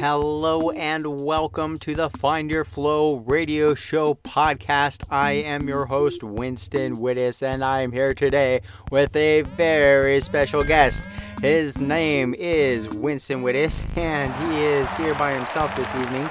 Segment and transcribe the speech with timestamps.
[0.00, 5.04] Hello and welcome to the Find Your Flow radio show podcast.
[5.10, 10.64] I am your host, Winston Widdes, and I am here today with a very special
[10.64, 11.04] guest.
[11.42, 16.26] His name is Winston Widdes, and he is here by himself this evening,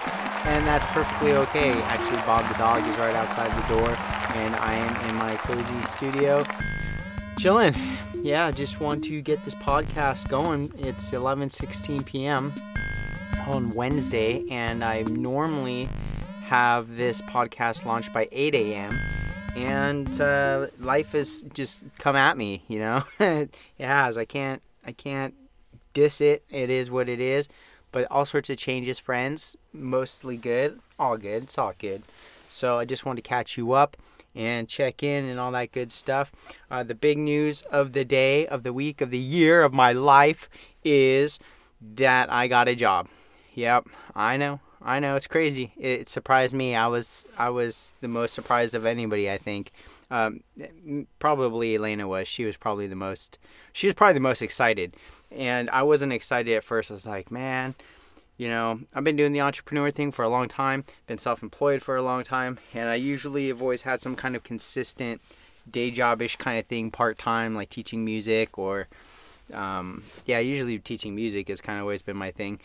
[0.46, 1.74] and that's perfectly okay.
[1.84, 3.90] Actually, Bob the dog is right outside the door,
[4.36, 6.44] and I am in my cozy studio
[7.38, 7.76] chilling.
[8.24, 10.74] Yeah, just want to get this podcast going.
[10.80, 12.52] It's 11:16 p.m
[13.50, 15.90] on Wednesday, and I normally
[16.46, 19.00] have this podcast launched by 8 a.m.
[19.56, 23.04] And uh, life has just come at me, you know.
[23.20, 24.20] it has.
[24.20, 24.62] I can't.
[24.86, 25.34] I can't
[25.94, 26.44] diss it.
[26.52, 27.50] It is what it is.
[27.92, 29.58] But all sorts of changes, friends.
[29.74, 30.80] Mostly good.
[31.00, 31.44] All good.
[31.44, 32.04] It's all good.
[32.50, 33.98] So I just wanted to catch you up
[34.36, 36.32] and check in and all that good stuff.
[36.70, 39.92] Uh, the big news of the day, of the week, of the year, of my
[39.92, 40.48] life
[40.84, 41.40] is
[41.96, 43.08] that I got a job.
[43.54, 44.60] Yep, I know.
[44.82, 45.74] I know it's crazy.
[45.78, 46.74] It surprised me.
[46.76, 49.30] I was I was the most surprised of anybody.
[49.30, 49.72] I think,
[50.10, 50.42] um,
[51.20, 52.28] probably Elena was.
[52.28, 53.40] She was probably the most.
[53.74, 54.96] She was probably the most excited,
[55.32, 56.92] and I wasn't excited at first.
[56.92, 57.76] I was like, man,
[58.38, 60.86] you know, I've been doing the entrepreneur thing for a long time.
[61.08, 64.44] Been self-employed for a long time, and I usually have always had some kind of
[64.44, 65.22] consistent
[65.70, 68.88] day jobish kind of thing, part time, like teaching music or,
[69.54, 72.60] um, yeah, usually teaching music has kind of always been my thing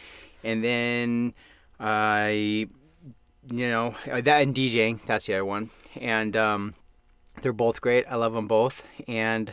[0.44, 1.34] and then
[1.80, 2.68] I,
[3.50, 5.04] you know, uh, that and DJing.
[5.06, 6.74] That's the other one, and um,
[7.42, 8.04] they're both great.
[8.08, 9.52] I love them both, and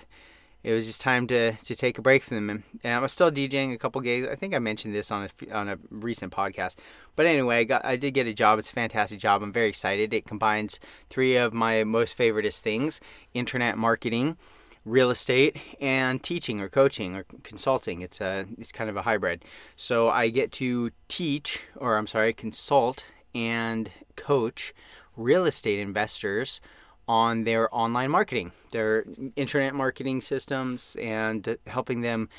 [0.63, 2.63] it was just time to, to take a break from them.
[2.83, 4.27] And I was still DJing a couple gigs.
[4.27, 6.77] I think I mentioned this on a on a recent podcast.
[7.15, 8.59] But anyway, I got I did get a job.
[8.59, 9.41] It's a fantastic job.
[9.41, 10.13] I'm very excited.
[10.13, 10.79] It combines
[11.09, 13.01] three of my most favoriteest things:
[13.33, 14.37] internet marketing,
[14.85, 18.01] real estate and teaching or coaching or consulting.
[18.01, 19.45] It's a it's kind of a hybrid.
[19.75, 24.73] So I get to teach or I'm sorry, consult and coach
[25.15, 26.59] real estate investors
[27.07, 29.05] on their online marketing, their
[29.35, 32.29] internet marketing systems and helping them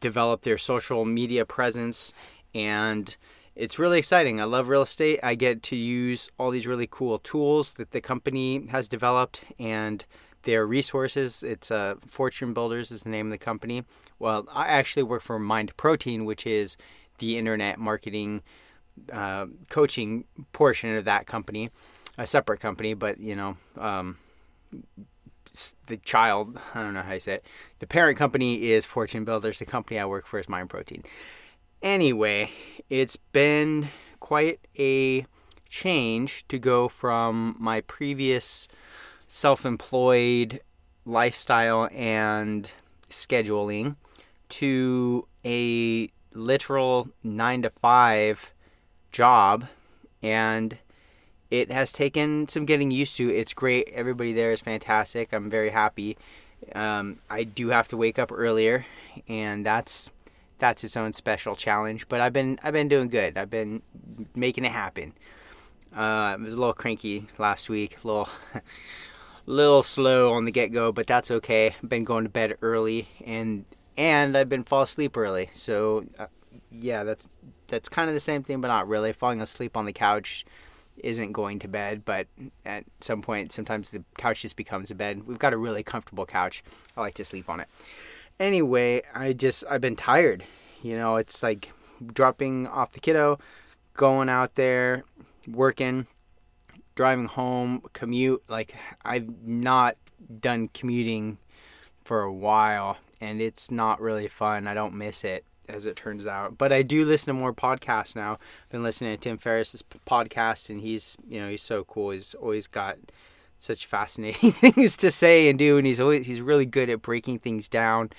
[0.00, 2.14] develop their social media presence
[2.54, 3.16] and
[3.56, 4.40] it's really exciting.
[4.40, 5.20] I love real estate.
[5.22, 10.04] I get to use all these really cool tools that the company has developed and
[10.44, 11.42] their resources.
[11.42, 13.84] It's uh, Fortune Builders is the name of the company.
[14.18, 16.76] Well, I actually work for Mind Protein, which is
[17.18, 18.42] the internet marketing
[19.12, 21.70] uh, coaching portion of that company,
[22.16, 24.18] a separate company, but you know, um,
[25.86, 27.46] the child, I don't know how you say it.
[27.78, 29.58] The parent company is Fortune Builders.
[29.58, 31.04] The company I work for is Mind Protein.
[31.82, 32.50] Anyway,
[32.88, 33.88] it's been
[34.20, 35.26] quite a
[35.68, 38.68] change to go from my previous
[39.34, 40.60] self employed
[41.04, 42.70] lifestyle and
[43.10, 43.96] scheduling
[44.48, 48.54] to a literal nine to five
[49.10, 49.66] job
[50.22, 50.78] and
[51.50, 53.28] it has taken some getting used to.
[53.28, 53.88] It's great.
[53.92, 55.32] Everybody there is fantastic.
[55.32, 56.16] I'm very happy.
[56.72, 58.86] Um, I do have to wake up earlier,
[59.28, 60.12] and that's
[60.58, 62.08] that's its own special challenge.
[62.08, 63.36] But I've been I've been doing good.
[63.36, 63.82] I've been
[64.34, 65.12] making it happen.
[65.94, 67.98] Uh, I was a little cranky last week.
[68.02, 68.28] A little
[69.46, 71.74] little slow on the get go, but that's okay.
[71.82, 73.64] I've been going to bed early and
[73.96, 75.50] and I've been fall asleep early.
[75.52, 76.26] So uh,
[76.70, 77.28] yeah, that's
[77.68, 79.12] that's kind of the same thing, but not really.
[79.12, 80.44] Falling asleep on the couch
[80.98, 82.26] isn't going to bed, but
[82.64, 85.26] at some point, sometimes the couch just becomes a bed.
[85.26, 86.62] We've got a really comfortable couch.
[86.96, 87.68] I like to sleep on it.
[88.38, 90.44] Anyway, I just I've been tired.
[90.82, 91.72] You know, it's like
[92.12, 93.38] dropping off the kiddo,
[93.94, 95.04] going out there,
[95.48, 96.06] working,
[96.94, 98.42] driving home, commute.
[98.48, 98.74] Like
[99.04, 99.96] I've not
[100.40, 101.38] done commuting
[102.04, 104.66] for a while, and it's not really fun.
[104.66, 106.58] I don't miss it as it turns out.
[106.58, 108.32] But I do listen to more podcasts now.
[108.32, 112.10] I've been listening to Tim Ferriss's podcast, and he's you know he's so cool.
[112.10, 112.98] He's always got
[113.58, 117.38] such fascinating things to say and do, and he's always he's really good at breaking
[117.38, 118.10] things down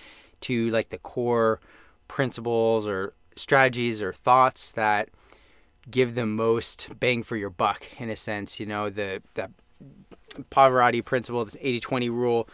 [0.41, 1.59] to like the core
[2.07, 5.09] principles or strategies or thoughts that
[5.89, 8.59] give the most bang for your buck in a sense.
[8.59, 9.49] You know, the the
[10.51, 12.49] Pavarotti principle, the 80-20 rule,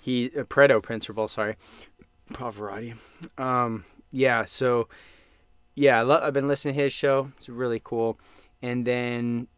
[0.00, 1.56] he uh, Pareto principle, sorry,
[2.32, 2.96] Pavarotti.
[3.38, 4.88] Um, yeah, so
[5.74, 7.32] yeah, I have been listening to his show.
[7.38, 8.18] It's really cool.
[8.62, 9.48] And then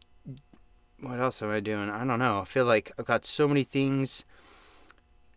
[1.00, 1.90] what else am I doing?
[1.90, 2.40] I don't know.
[2.40, 4.25] I feel like I've got so many things.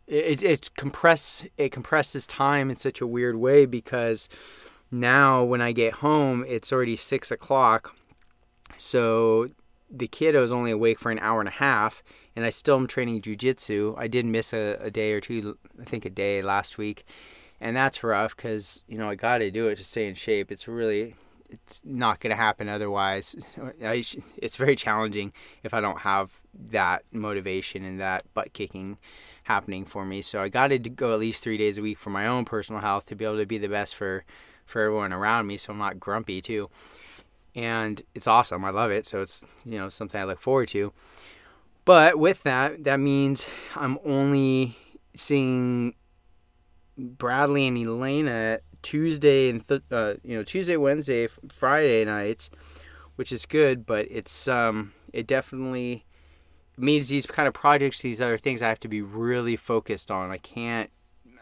[0.08, 4.28] It, it, it compress it compresses time in such a weird way because
[4.92, 7.96] now when I get home, it's already six o'clock.
[8.78, 9.50] So
[9.90, 12.04] the kiddo is only awake for an hour and a half,
[12.36, 13.96] and I still am training jujitsu.
[13.98, 17.06] I did miss a, a day or two, I think a day last week,
[17.60, 20.52] and that's rough because you know I got to do it to stay in shape.
[20.52, 21.16] It's really
[21.50, 23.36] it's not going to happen otherwise.
[23.82, 25.34] It's very challenging
[25.64, 26.32] if I don't have
[26.72, 28.98] that motivation and that butt kicking
[29.44, 30.22] happening for me.
[30.22, 32.82] So I got to go at least three days a week for my own personal
[32.82, 34.24] health to be able to be the best for
[34.70, 35.58] for everyone around me.
[35.58, 36.70] So I'm not grumpy too,
[37.56, 38.64] and it's awesome.
[38.64, 39.06] I love it.
[39.06, 40.94] So it's you know something I look forward to.
[41.86, 44.78] But with that, that means I'm only
[45.16, 45.96] seeing
[46.98, 52.50] Bradley and Elena Tuesday and th- uh, you know Tuesday, Wednesday, Friday nights,
[53.16, 53.86] which is good.
[53.86, 56.06] But it's um, it definitely
[56.80, 60.32] means these kind of projects, these other things, I have to be really focused on.
[60.32, 60.90] I can't,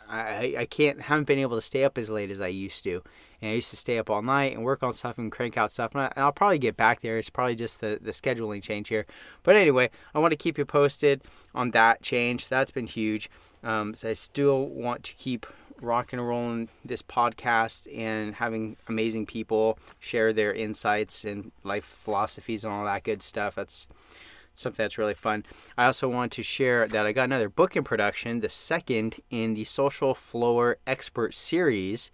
[0.09, 3.03] I I can't haven't been able to stay up as late as I used to.
[3.41, 5.71] And I used to stay up all night and work on stuff and crank out
[5.71, 5.93] stuff.
[5.93, 7.19] And, I, will probably get back there.
[7.19, 9.05] It's probably just the, the scheduling change here.
[9.43, 11.21] But anyway, I want to keep you posted
[11.53, 12.47] on that change.
[12.47, 13.29] That's been huge.
[13.63, 15.45] Um, so I still want to keep
[15.81, 22.63] rock and rolling this podcast and having amazing people share their insights and life philosophies
[22.63, 23.55] and all that good stuff.
[23.55, 23.87] That's
[24.57, 25.45] something that's really fun.
[25.77, 29.53] I also want to share that I got another book in production, the second in
[29.53, 32.11] the Social Flower Expert series.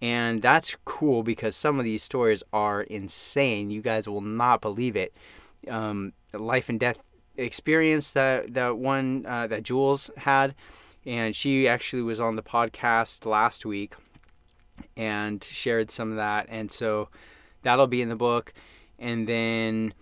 [0.00, 3.70] And that's cool because some of these stories are insane.
[3.70, 5.14] You guys will not believe it.
[5.68, 7.02] Um, life and death
[7.36, 10.54] experience that that one uh, that Jules had
[11.06, 13.94] and she actually was on the podcast last week
[14.96, 17.08] and shared some of that and so
[17.62, 18.52] that'll be in the book
[18.98, 19.94] and then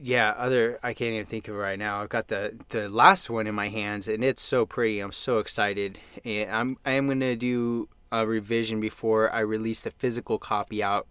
[0.00, 2.00] yeah other i can't even think of it right now.
[2.00, 5.00] I've got the the last one in my hands and it's so pretty.
[5.00, 5.98] I'm so excited.
[6.24, 11.06] And i'm i am to do a revision before i release the physical copy out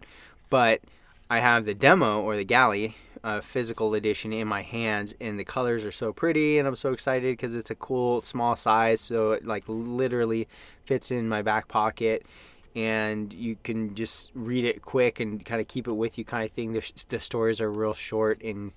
[0.50, 0.80] but
[1.30, 5.44] i have the demo or the galley uh, physical edition in my hands, and the
[5.44, 9.32] colors are so pretty, and I'm so excited because it's a cool small size, so
[9.32, 10.48] it like literally
[10.84, 12.24] fits in my back pocket,
[12.78, 16.44] and you can just read it quick and kind of keep it with you, kind
[16.44, 16.74] of thing.
[16.74, 18.70] The, the stories are real short and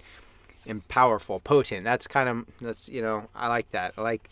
[0.65, 1.83] and powerful, potent.
[1.83, 3.93] That's kind of that's you know I like that.
[3.97, 4.27] I like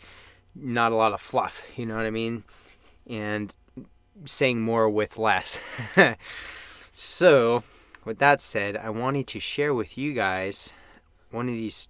[0.56, 1.62] not a lot of fluff.
[1.76, 2.42] You know what I mean?
[3.06, 3.54] And
[4.24, 5.60] saying more with less.
[6.92, 7.62] so
[8.04, 10.72] with that said, I wanted to share with you guys
[11.30, 11.88] one of these.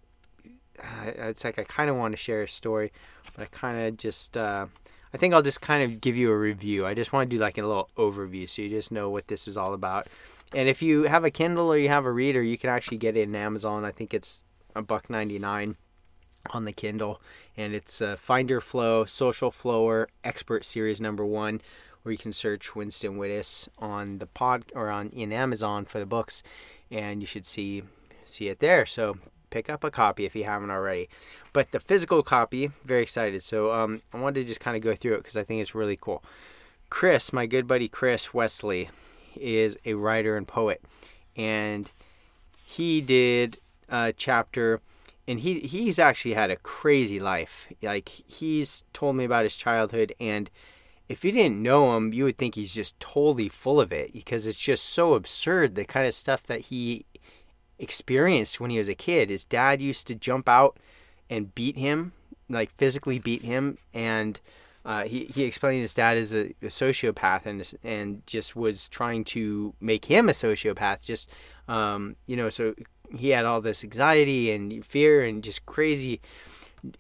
[0.79, 2.93] Uh, it's like I kind of want to share a story,
[3.35, 4.37] but I kind of just.
[4.37, 4.67] Uh,
[5.13, 6.87] I think I'll just kind of give you a review.
[6.87, 9.49] I just want to do like a little overview so you just know what this
[9.49, 10.07] is all about.
[10.55, 13.17] And if you have a Kindle or you have a reader, you can actually get
[13.17, 13.85] it in Amazon.
[13.85, 15.77] I think it's a buck ninety nine
[16.53, 17.21] on the Kindle,
[17.57, 21.61] and it's uh, Find Your Flow Social Flower Expert Series Number One
[22.05, 26.07] or you can search Winston Widdes on the pod or on in Amazon for the
[26.07, 26.43] books,
[26.91, 27.83] and you should see
[28.25, 28.87] see it there.
[28.87, 29.19] So
[29.51, 31.09] pick up a copy if you haven't already.
[31.53, 33.43] But the physical copy, very excited.
[33.43, 35.75] So um, I wanted to just kind of go through it because I think it's
[35.75, 36.23] really cool.
[36.89, 38.91] Chris, my good buddy Chris Wesley,
[39.37, 40.83] is a writer and poet,
[41.37, 41.91] and
[42.65, 43.59] he did
[43.89, 44.81] a chapter
[45.27, 47.69] and he he's actually had a crazy life.
[47.83, 50.51] Like he's told me about his childhood and
[51.09, 54.47] if you didn't know him, you would think he's just totally full of it because
[54.47, 57.05] it's just so absurd the kind of stuff that he
[57.81, 59.31] experienced when he was a kid.
[59.31, 60.79] His dad used to jump out
[61.29, 62.13] and beat him,
[62.49, 64.39] like physically beat him, and
[64.85, 69.25] uh, he he explained his dad is a, a, sociopath and and just was trying
[69.25, 71.05] to make him a sociopath.
[71.05, 71.31] Just
[71.69, 72.75] um, you know, so
[73.17, 76.21] he had all this anxiety and fear and just crazy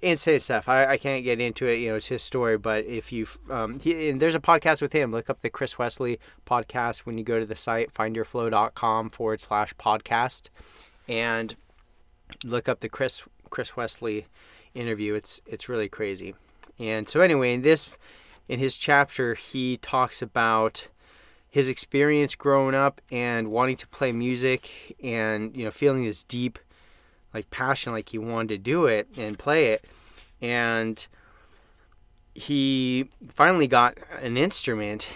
[0.03, 0.69] insane stuff.
[0.69, 1.77] I, I can't get into it.
[1.77, 2.59] You know, it's his story.
[2.59, 5.13] But if you, um, and there's a podcast with him.
[5.13, 9.75] Look up the Chris Wesley podcast when you go to the site, findyourflow.com forward slash
[9.75, 10.49] podcast,
[11.09, 11.55] and
[12.45, 14.27] look up the Chris Chris Wesley
[14.75, 15.15] interview.
[15.15, 16.35] It's it's really crazy.
[16.79, 17.89] And so anyway, in this,
[18.49, 20.89] in his chapter, he talks about
[21.51, 26.59] his experience growing up and wanting to play music and you know feeling this deep
[27.33, 29.85] like passion, like he wanted to do it and play it.
[30.41, 31.07] And
[32.35, 35.09] he finally got an instrument,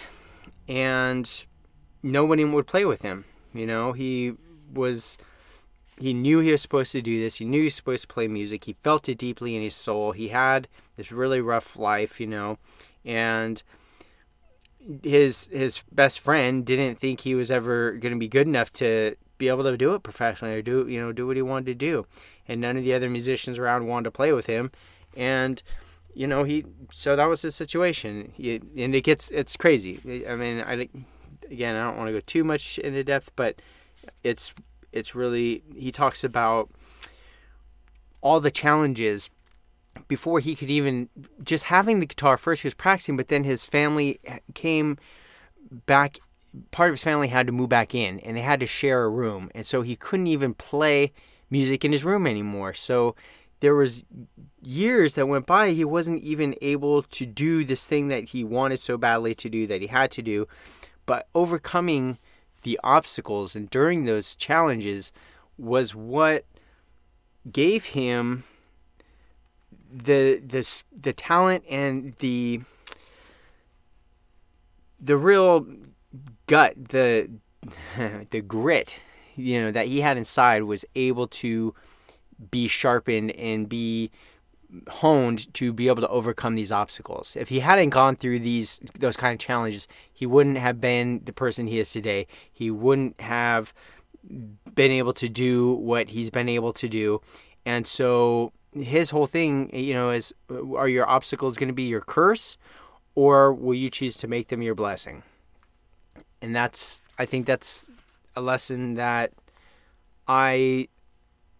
[0.67, 1.45] and
[2.03, 3.25] nobody would play with him.
[3.53, 4.33] You know, he
[4.73, 5.17] was
[5.97, 7.35] he knew he was supposed to do this.
[7.35, 8.65] He knew he was supposed to play music.
[8.65, 10.11] He felt it deeply in his soul.
[10.11, 10.67] He had
[10.97, 12.57] this really rough life, you know,
[13.03, 13.63] and
[15.03, 19.15] his his best friend didn't think he was ever going to be good enough to
[19.37, 21.75] be able to do it professionally or do you know do what he wanted to
[21.75, 22.05] do,
[22.47, 24.71] and none of the other musicians around wanted to play with him,
[25.15, 25.61] and
[26.13, 29.99] you know he so that was his situation, he, and it gets it's crazy.
[30.29, 30.87] I mean, I
[31.49, 33.61] again I don't want to go too much into depth, but
[34.23, 34.53] it's
[34.91, 36.69] it's really he talks about
[38.21, 39.29] all the challenges
[40.07, 41.09] before he could even
[41.43, 44.19] just having the guitar first he was practicing but then his family
[44.53, 44.97] came
[45.85, 46.19] back
[46.71, 49.09] part of his family had to move back in and they had to share a
[49.09, 51.11] room and so he couldn't even play
[51.49, 52.73] music in his room anymore.
[52.73, 53.15] So
[53.59, 54.05] there was
[54.61, 58.79] years that went by he wasn't even able to do this thing that he wanted
[58.79, 60.47] so badly to do that he had to do.
[61.05, 62.17] But overcoming
[62.63, 65.11] the obstacles and during those challenges
[65.57, 66.45] was what
[67.51, 68.43] gave him
[69.91, 72.61] the the the talent and the
[74.99, 75.65] the real
[76.47, 77.29] gut the
[78.31, 78.99] the grit
[79.35, 81.73] you know that he had inside was able to
[82.51, 84.11] be sharpened and be
[84.89, 87.35] honed to be able to overcome these obstacles.
[87.35, 91.33] If he hadn't gone through these those kind of challenges, he wouldn't have been the
[91.33, 92.27] person he is today.
[92.51, 93.73] He wouldn't have
[94.73, 97.21] been able to do what he's been able to do.
[97.65, 102.01] And so his whole thing, you know, is are your obstacles going to be your
[102.01, 102.57] curse
[103.15, 105.23] or will you choose to make them your blessing?
[106.45, 107.89] And that's I think that's
[108.35, 109.33] a lesson that
[110.27, 110.89] I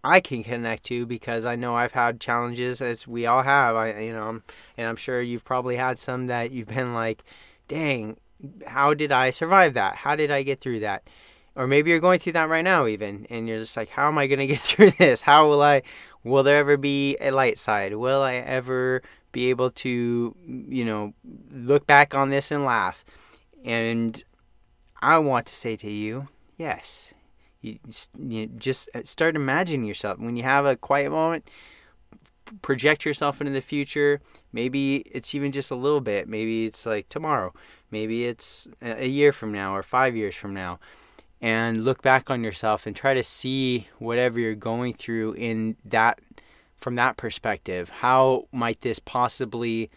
[0.04, 3.76] I can connect to because I know I've had challenges as we all have.
[3.76, 4.42] I you know,
[4.78, 7.24] and I'm sure you've probably had some that you've been like,
[7.68, 8.18] "Dang,
[8.68, 9.96] how did I survive that?
[9.96, 11.10] How did I get through that?"
[11.56, 14.20] Or maybe you're going through that right now even and you're just like, "How am
[14.20, 15.22] I going to get through this?
[15.22, 15.82] How will I
[16.24, 17.96] will there ever be a light side?
[17.96, 19.02] Will I ever
[19.32, 21.16] be able to, you know,
[21.50, 23.04] look back on this and laugh?"
[23.64, 24.24] And
[25.06, 27.14] I want to say to you, yes,
[27.62, 27.78] you,
[28.18, 30.18] you just uh, start imagining yourself.
[30.18, 31.50] When you have a quiet moment
[32.62, 34.22] project yourself into the future.
[34.54, 36.28] Maybe it's even just a little bit.
[36.28, 37.54] Maybe it's like tomorrow.
[37.92, 40.80] Maybe it's a year from now or 5 years from now.
[41.42, 46.20] And look back on yourself and try to see whatever you're going through in that
[46.78, 47.90] from that perspective.
[47.90, 49.90] How might this possibly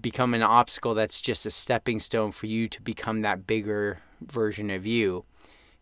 [0.00, 4.70] become an obstacle that's just a stepping stone for you to become that bigger version
[4.70, 5.24] of you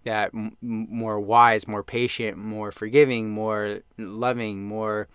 [0.05, 5.09] that m- more wise, more patient, more forgiving, more loving, more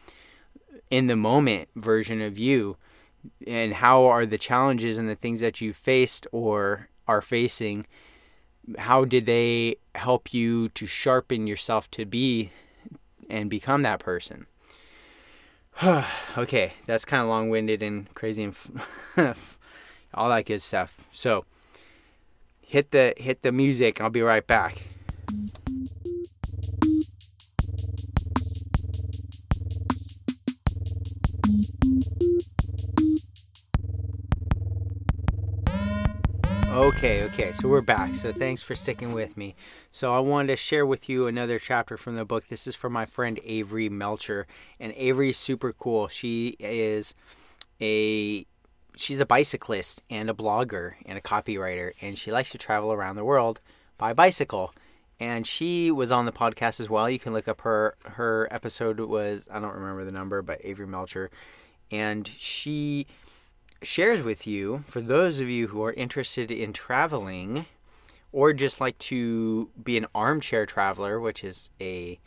[0.89, 2.77] in the moment version of you?
[3.47, 7.87] And how are the challenges and the things that you faced or are facing?
[8.77, 12.51] How did they help you to sharpen yourself to be
[13.29, 14.45] and become that person?
[16.37, 18.55] okay, that's kind of long winded and crazy and
[20.13, 21.01] all that good stuff.
[21.11, 21.45] So,
[22.75, 24.01] hit the hit the music.
[24.01, 24.81] I'll be right back.
[36.67, 38.13] Okay, okay, so we're back.
[38.17, 39.55] So thanks for sticking with me.
[39.89, 42.49] So I wanted to share with you another chapter from the book.
[42.49, 44.47] This is from my friend Avery Melcher,
[44.81, 46.09] and Avery is super cool.
[46.09, 47.15] She is
[47.79, 48.45] a
[48.95, 53.15] she's a bicyclist and a blogger and a copywriter, and she likes to travel around
[53.15, 53.61] the world
[53.97, 54.73] by bicycle.
[55.19, 57.09] And she was on the podcast as well.
[57.09, 60.87] You can look up her her episode was I don't remember the number, but Avery
[60.87, 61.29] Melcher,
[61.89, 63.07] and she
[63.81, 67.65] shares with you for those of you who are interested in traveling
[68.31, 72.19] or just like to be an armchair traveler, which is a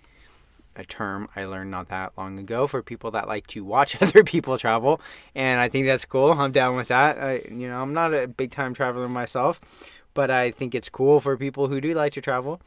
[0.79, 4.25] a term I learned not that long ago for people that like to watch other
[4.25, 5.01] people travel,
[5.35, 6.33] and I think that's cool.
[6.33, 7.19] I'm down with that.
[7.19, 9.61] I, you know, I'm not a big time traveler myself,
[10.15, 12.61] but I think it's cool for people who do like to travel.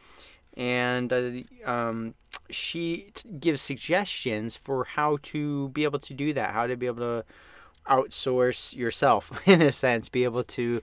[0.58, 1.32] And uh,
[1.66, 2.14] um,
[2.50, 6.88] she t- gives suggestions for how to be able to do that, how to be
[6.88, 7.26] able to
[7.90, 10.82] outsource yourself in a sense, be able to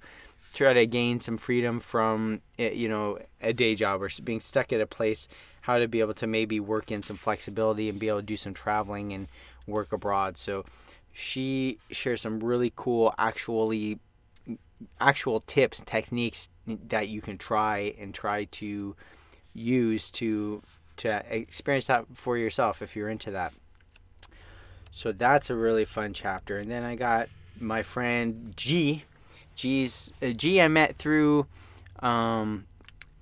[0.54, 4.72] try to gain some freedom from eh, you know a day job or being stuck
[4.72, 5.28] at a place
[5.62, 8.36] how to be able to maybe work in some flexibility and be able to do
[8.36, 9.28] some traveling and
[9.66, 10.38] work abroad.
[10.38, 10.64] So
[11.12, 13.98] she shares some really cool actually
[15.00, 18.94] actual tips techniques that you can try and try to
[19.52, 20.62] use to
[20.96, 23.52] to experience that for yourself if you're into that.
[24.90, 26.56] So that's a really fun chapter.
[26.56, 27.28] And then i got
[27.60, 29.04] my friend g.
[29.56, 31.46] G's uh, G I met through
[31.98, 32.66] um,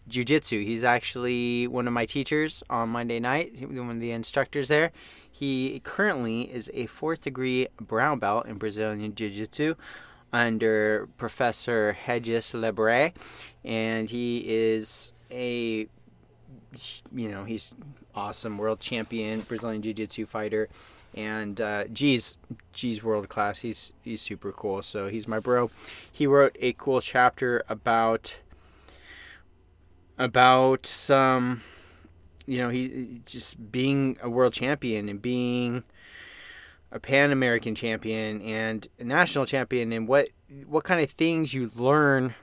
[0.09, 0.65] jujitsu.
[0.65, 3.67] He's actually one of my teachers on Monday night.
[3.69, 4.93] One of the instructors there.
[5.31, 9.75] He currently is a fourth degree brown belt in Brazilian Jiu Jitsu
[10.33, 13.13] under Professor Regis Lebre,
[13.65, 15.89] and he is a
[17.15, 17.75] you know, he's
[18.15, 20.69] awesome, world champion, Brazilian jiu-jitsu fighter,
[21.15, 22.39] and uh, G's
[22.73, 23.61] G's world class.
[23.61, 24.83] He's he's super cool.
[24.83, 25.71] So he's my bro.
[26.11, 28.39] He wrote a cool chapter about
[30.19, 31.63] about some,
[32.47, 35.85] you know, he just being a world champion and being
[36.93, 40.29] a Pan American champion and a national champion, and what
[40.67, 42.35] what kind of things you learn,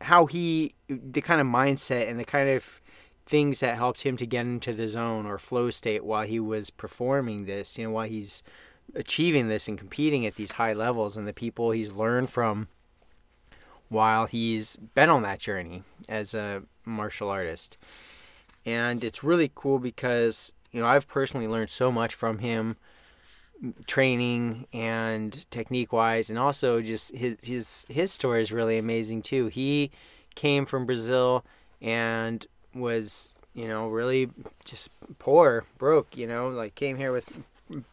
[0.00, 2.80] how he the kind of mindset and the kind of
[3.26, 6.70] things that helped him to get into the zone or flow state while he was
[6.70, 8.42] performing this, you know, while he's
[8.94, 12.68] achieving this and competing at these high levels and the people he's learned from
[13.90, 17.76] while he's been on that journey as a martial artist.
[18.66, 22.76] And it's really cool because, you know, I've personally learned so much from him
[23.86, 29.46] training and technique wise and also just his his his story is really amazing too.
[29.46, 29.90] He
[30.34, 31.44] came from Brazil
[31.82, 34.30] and was, you know, really
[34.64, 37.26] just poor, broke, you know, like came here with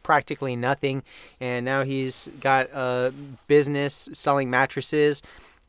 [0.03, 1.03] practically nothing
[1.39, 3.13] and now he's got a
[3.47, 5.21] business selling mattresses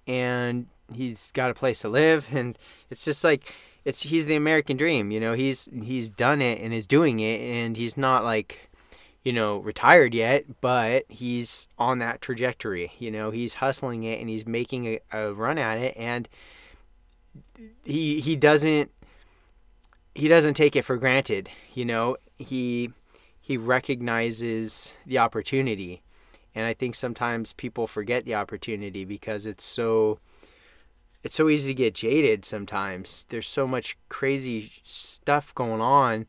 [0.06, 2.59] and he's got a place to live and
[2.90, 5.35] it's just like it's he's the American dream, you know.
[5.35, 8.66] He's he's done it and is doing it and he's not like
[9.26, 12.93] you know, retired yet, but he's on that trajectory.
[13.00, 16.28] You know, he's hustling it and he's making a, a run at it and
[17.85, 18.93] he he doesn't
[20.14, 22.16] he doesn't take it for granted, you know.
[22.38, 22.93] He
[23.40, 26.02] he recognizes the opportunity.
[26.55, 30.21] And I think sometimes people forget the opportunity because it's so
[31.23, 33.26] it's so easy to get jaded sometimes.
[33.28, 36.26] There's so much crazy stuff going on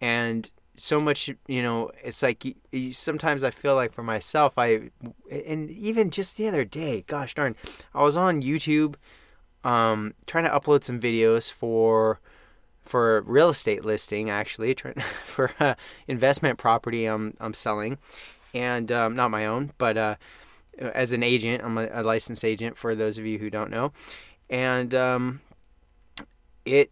[0.00, 2.56] and so much you know it's like
[2.90, 4.90] sometimes i feel like for myself i
[5.30, 7.54] and even just the other day gosh darn
[7.94, 8.94] i was on youtube
[9.62, 12.18] um trying to upload some videos for
[12.82, 14.74] for real estate listing actually
[15.24, 15.74] for uh,
[16.08, 17.98] investment property i'm i'm selling
[18.54, 20.14] and um, not my own but uh
[20.78, 23.92] as an agent i'm a, a licensed agent for those of you who don't know
[24.50, 25.40] and um
[26.66, 26.90] it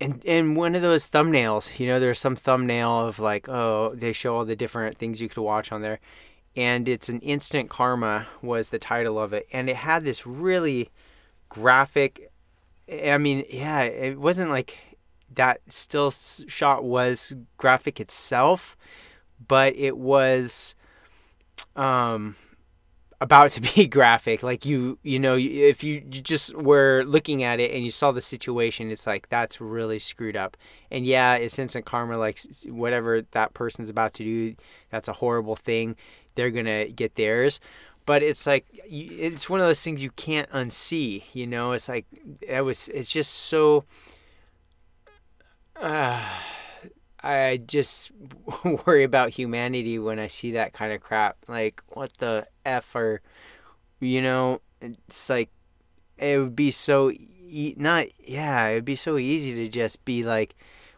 [0.00, 4.12] and and one of those thumbnails, you know, there's some thumbnail of like, oh, they
[4.12, 6.00] show all the different things you could watch on there,
[6.56, 10.90] and it's an instant karma was the title of it, and it had this really
[11.50, 12.32] graphic.
[12.90, 14.76] I mean, yeah, it wasn't like
[15.34, 18.76] that still shot was graphic itself,
[19.46, 20.74] but it was
[21.76, 22.36] um
[23.20, 27.60] about to be graphic like you you know if you you just were looking at
[27.60, 30.56] it and you saw the situation it's like that's really screwed up.
[30.90, 34.54] And yeah it's instant karma like whatever that person's about to do
[34.90, 35.96] that's a horrible thing.
[36.34, 37.60] They're gonna get theirs.
[38.06, 41.72] But it's like it's one of those things you can't unsee you know?
[41.72, 42.06] It's like
[42.40, 43.84] it was it's just so
[45.76, 46.22] uh,
[47.22, 48.10] I just
[48.86, 51.36] worry about humanity when I see that kind of crap.
[51.48, 53.20] Like, what the f are,
[54.00, 54.60] you know?
[54.80, 55.50] It's like
[56.18, 60.24] it would be so e- not yeah, it would be so easy to just be
[60.24, 60.54] like,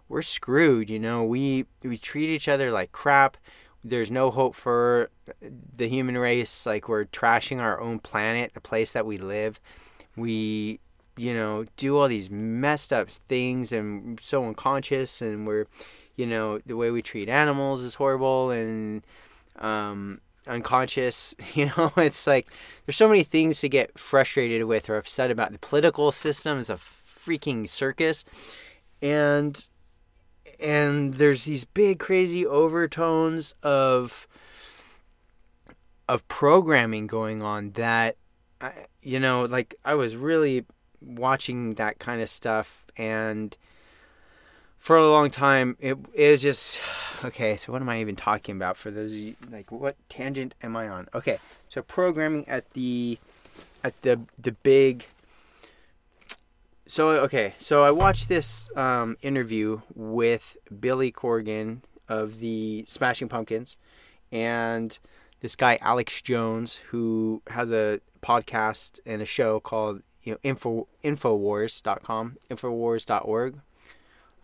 [0.08, 0.90] we're screwed.
[0.90, 3.36] You know, we we treat each other like crap.
[3.84, 6.66] There's no hope for the human race.
[6.66, 9.60] Like we're trashing our own planet, the place that we live.
[10.16, 10.80] We
[11.16, 15.66] you know do all these messed up things and so unconscious and we're
[16.16, 19.02] you know the way we treat animals is horrible and
[19.56, 21.92] um, unconscious you know?
[21.96, 22.48] It's like
[22.86, 25.52] there's so many things to get frustrated with or upset about.
[25.52, 28.24] The political system is a freaking circus.
[29.00, 29.68] And
[30.60, 34.26] and there's these big crazy overtones of
[36.08, 38.16] of programming going on that
[38.60, 38.72] I,
[39.02, 40.64] you know like I was really
[41.00, 43.56] watching that kind of stuff and
[44.82, 46.80] for a long time it, was just
[47.24, 50.76] okay so what am i even talking about for those you, like what tangent am
[50.76, 51.08] i on?
[51.14, 53.16] Okay so programming at the
[53.84, 55.06] at the the big
[56.86, 63.76] so okay so i watched this um, interview with billy corgan of the smashing pumpkins
[64.32, 64.98] and
[65.42, 70.88] this guy alex jones who has a podcast and a show called you know info
[71.04, 73.60] infowars.com infowars.org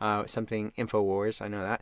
[0.01, 1.43] uh, something Infowars.
[1.43, 1.81] I know that,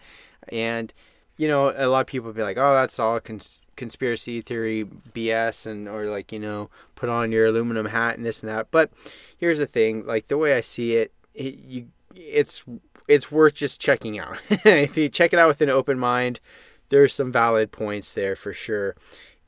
[0.48, 0.92] and
[1.36, 5.66] you know a lot of people be like, "Oh, that's all cons- conspiracy theory BS,"
[5.66, 8.70] and or like you know put on your aluminum hat and this and that.
[8.70, 8.90] But
[9.38, 12.64] here's the thing: like the way I see it, it you it's
[13.08, 14.40] it's worth just checking out.
[14.50, 16.40] if you check it out with an open mind,
[16.88, 18.96] there's some valid points there for sure.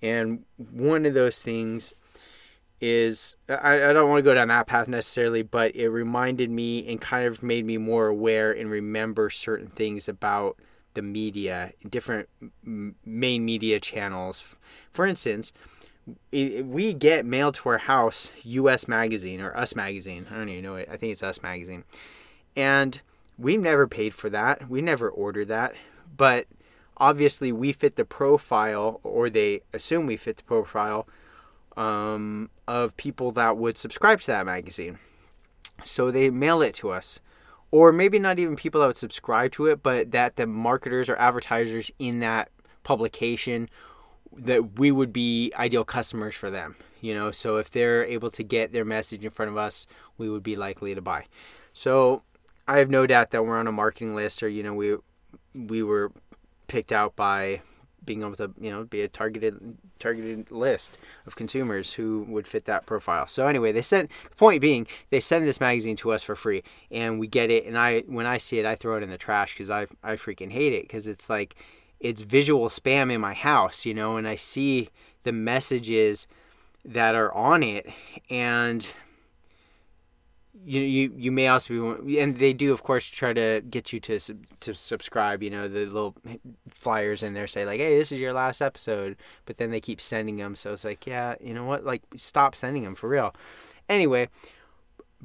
[0.01, 1.95] And one of those things
[2.81, 6.87] is I, I don't want to go down that path necessarily, but it reminded me
[6.89, 10.57] and kind of made me more aware and remember certain things about
[10.95, 12.29] the media, different
[12.63, 14.57] main media channels.
[14.91, 15.53] For instance,
[16.33, 18.89] we get mailed to our house U.S.
[18.89, 20.27] Magazine or Us Magazine.
[20.31, 20.89] I don't even know it.
[20.91, 21.85] I think it's Us Magazine,
[22.57, 23.01] and
[23.37, 24.69] we never paid for that.
[24.69, 25.75] We never ordered that,
[26.17, 26.47] but
[26.97, 31.07] obviously we fit the profile, or they assume we fit the profile
[31.79, 34.99] um, of people that would subscribe to that magazine.
[35.85, 37.21] So they mail it to us.
[37.71, 41.17] Or maybe not even people that would subscribe to it, but that the marketers or
[41.17, 42.51] advertisers in that
[42.83, 43.69] publication
[44.37, 46.77] that we would be ideal customers for them.
[47.01, 49.87] You know, so if they're able to get their message in front of us,
[50.17, 51.27] we would be likely to buy.
[51.73, 52.23] So
[52.67, 54.97] I have no doubt that we're on a marketing list, or you know, we
[55.55, 56.11] we were
[56.67, 57.61] picked out by
[58.09, 62.65] being able to you know be a targeted targeted list of consumers who would fit
[62.65, 63.29] that profile.
[63.29, 66.65] So anyway, they sent the point being they send this magazine to us for free
[66.91, 69.19] and we get it and I when I see it I throw it in the
[69.19, 71.55] trash cuz I I freaking hate it cuz it's like
[72.01, 74.89] it's visual spam in my house, you know, and I see
[75.25, 76.27] the messages
[76.85, 77.87] that are on it
[78.31, 78.95] and
[80.65, 84.01] you you you may also be and they do of course try to get you
[84.01, 84.19] to
[84.61, 86.15] to subscribe you know the little
[86.71, 89.17] flyers in there say like hey this is your last episode
[89.47, 92.55] but then they keep sending them so it's like yeah you know what like stop
[92.55, 93.35] sending them for real
[93.89, 94.29] anyway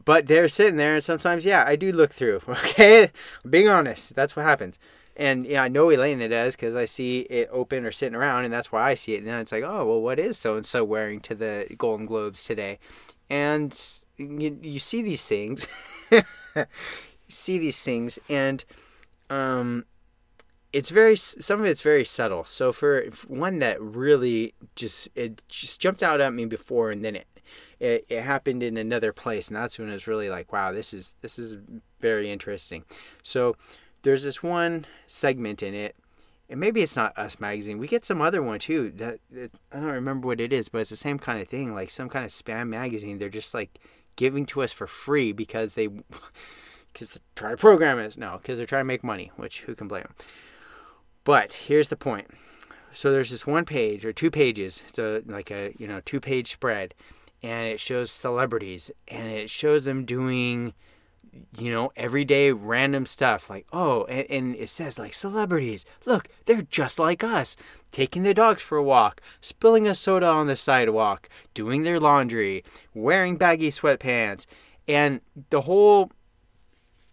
[0.06, 3.10] but they're sitting there and sometimes yeah I do look through okay
[3.50, 4.80] being honest that's what happens
[5.16, 8.54] and yeah, I know Elena does because I see it open or sitting around, and
[8.54, 9.20] that's why I see it.
[9.20, 12.08] And then it's like, oh, well, what is so and so wearing to the Golden
[12.08, 12.80] Globes today?
[13.30, 13.80] And
[14.18, 15.68] you, you see these things,
[16.12, 16.24] you
[17.28, 18.64] see these things, and
[19.30, 19.86] um,
[20.72, 22.44] it's very some of it's very subtle.
[22.44, 27.16] So for, one that really just it just jumped out at me before, and then
[27.16, 27.28] it,
[27.80, 30.94] it it happened in another place, and that's when it was really like, wow, this
[30.94, 31.58] is this is
[32.00, 32.84] very interesting.
[33.24, 33.56] So
[34.04, 35.96] there's this one segment in it
[36.50, 39.78] and maybe it's not us magazine we get some other one too that, that, i
[39.78, 42.24] don't remember what it is but it's the same kind of thing like some kind
[42.24, 43.80] of spam magazine they're just like
[44.16, 45.88] giving to us for free because they
[46.94, 48.18] because they try to program us.
[48.18, 50.16] No, because they're trying to make money, which who can blame them?
[51.24, 52.28] But here's the point.
[52.92, 54.84] So there's this one page or two pages.
[54.88, 56.94] It's a like a you know two page spread,
[57.42, 60.74] and it shows celebrities and it shows them doing
[61.58, 66.62] you know, everyday random stuff like, oh, and, and, it says like celebrities, look, they're
[66.62, 67.56] just like us,
[67.92, 72.64] taking their dogs for a walk, spilling a soda on the sidewalk, doing their laundry,
[72.94, 74.46] wearing baggy sweatpants.
[74.88, 76.12] And the whole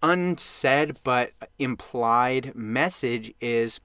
[0.03, 3.81] unsaid but implied message is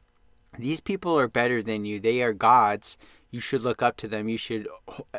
[0.58, 2.98] these people are better than you, they are gods
[3.36, 4.30] you should look up to them.
[4.30, 4.66] You should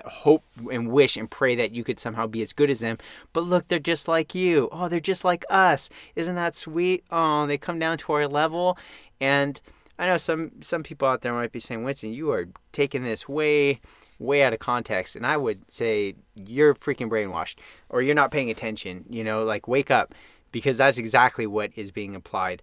[0.06, 2.96] hope and wish and pray that you could somehow be as good as them.
[3.34, 4.70] But look, they're just like you.
[4.72, 5.90] Oh, they're just like us.
[6.14, 7.04] Isn't that sweet?
[7.10, 8.78] Oh, they come down to our level.
[9.20, 9.60] And
[9.98, 13.28] I know some some people out there might be saying, Winston, you are taking this
[13.28, 13.80] way
[14.18, 15.14] way out of context.
[15.14, 17.56] And I would say you're freaking brainwashed
[17.90, 19.04] or you're not paying attention.
[19.10, 20.14] You know, like wake up
[20.52, 22.62] because that's exactly what is being applied.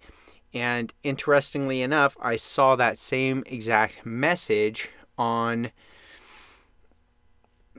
[0.51, 5.71] And interestingly enough, I saw that same exact message on.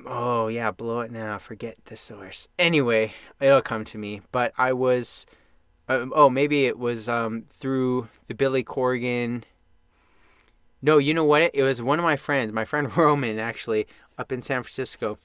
[0.06, 1.38] Oh yeah blow it now.
[1.38, 2.48] Forget the source.
[2.58, 4.22] Anyway it'll come to me.
[4.32, 5.26] But i was
[5.88, 9.44] um, oh maybe it was um, through the billy corgan.
[10.82, 11.50] No you know what?
[11.54, 13.86] It was one of my friends my friend roman actually
[14.18, 15.18] up in san francisco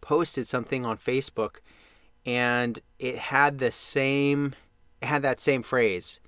[0.00, 1.56] posted something on facebook
[2.24, 4.54] and it had the same
[5.00, 6.20] it had that same phrase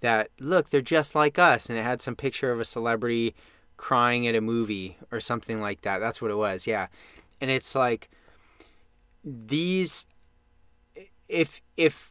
[0.00, 3.34] that look they're just like us and it had some picture of a celebrity
[3.78, 5.98] crying at a movie or something like that.
[5.98, 6.66] That's what it was.
[6.66, 6.88] Yeah.
[7.40, 8.10] And it's like
[9.24, 10.04] these
[11.28, 12.10] if if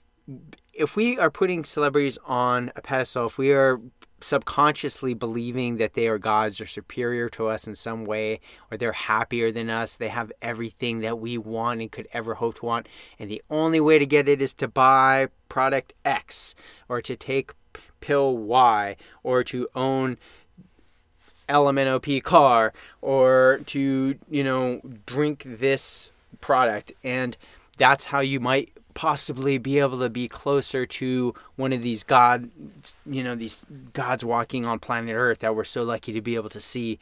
[0.74, 3.80] if we are putting celebrities on a pedestal, if we are
[4.20, 8.92] subconsciously believing that they are gods or superior to us in some way, or they're
[8.92, 12.90] happier than us, they have everything that we want and could ever hope to want,
[13.20, 16.56] and the only way to get it is to buy product X,
[16.90, 17.54] or to take
[18.00, 20.18] pill Y, or to own
[21.50, 26.94] LMNOP car or to, you know, drink this product.
[27.04, 27.38] And
[27.78, 32.50] that's how you might possibly be able to be closer to one of these god
[33.06, 36.50] you know these gods walking on planet earth that we're so lucky to be able
[36.50, 36.98] to see.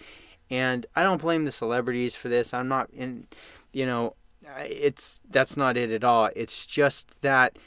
[0.49, 2.53] And i don't blame the celebrities for this.
[2.53, 3.27] I'm not in
[3.71, 4.13] you know
[4.59, 6.29] it's that's not it at all.
[6.35, 7.57] It's just that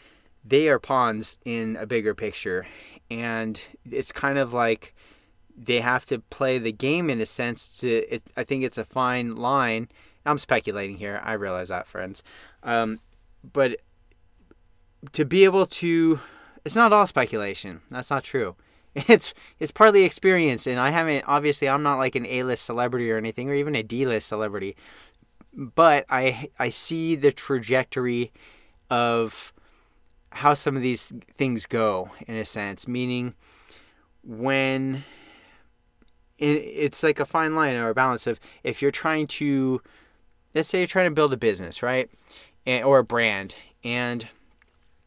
[0.44, 2.66] they are pawns in a bigger picture.
[3.10, 3.60] And
[3.90, 4.94] it's kind of like
[5.58, 8.84] they have to play the game in a sense to it, I think it's a
[8.84, 9.88] fine line.
[10.24, 11.20] I'm speculating here.
[11.24, 12.22] I realize that, friends.
[12.62, 13.00] Um,
[13.52, 13.80] but
[15.12, 16.20] to be able to,
[16.64, 17.80] it's not all speculation.
[17.90, 18.56] That's not true.
[19.06, 21.24] It's it's partly experience, and I haven't.
[21.28, 24.76] Obviously, I'm not like an A-list celebrity or anything, or even a D-list celebrity.
[25.54, 28.32] But I I see the trajectory
[28.90, 29.52] of
[30.30, 33.34] how some of these things go in a sense, meaning
[34.24, 35.04] when
[36.38, 39.82] it's like a fine line or a balance of if you're trying to
[40.54, 42.10] let's say you're trying to build a business right
[42.66, 44.28] and, or a brand and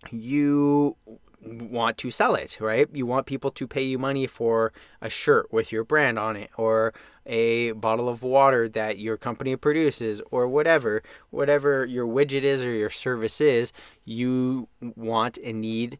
[0.09, 0.95] you
[1.43, 2.87] want to sell it right?
[2.93, 6.51] You want people to pay you money for a shirt with your brand on it
[6.57, 6.93] or
[7.25, 12.71] a bottle of water that your company produces or whatever whatever your widget is or
[12.71, 13.71] your service is
[14.05, 15.99] you want and need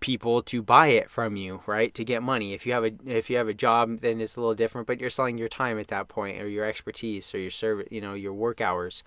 [0.00, 1.94] people to buy it from you, right?
[1.94, 2.52] To get money.
[2.52, 5.00] If you have a if you have a job, then it's a little different, but
[5.00, 8.14] you're selling your time at that point or your expertise or your service, you know,
[8.14, 9.02] your work hours.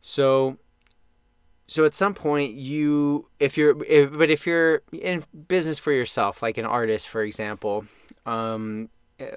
[0.00, 0.58] So
[1.66, 6.42] so at some point you if you're if, but if you're in business for yourself
[6.42, 7.86] like an artist for example
[8.26, 8.90] um,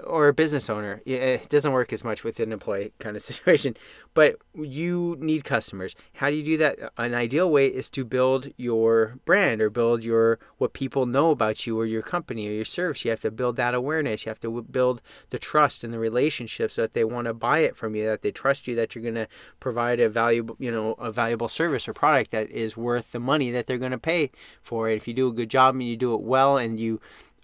[0.03, 1.01] or a business owner.
[1.05, 3.75] Eh, it doesn't work as much with an employee kind of situation,
[4.13, 5.95] but you need customers.
[6.13, 6.79] How do you do that?
[6.97, 11.67] An ideal way is to build your brand or build your what people know about
[11.67, 13.05] you or your company or your service.
[13.05, 14.25] You have to build that awareness.
[14.25, 17.59] You have to build the trust and the relationships so that they want to buy
[17.59, 19.27] it from you, that they trust you, that you're going to
[19.59, 23.51] provide a valuable, you know, a valuable service or product that is worth the money
[23.51, 24.95] that they're going to pay for it.
[24.95, 26.99] If you do a good job and you do it well and you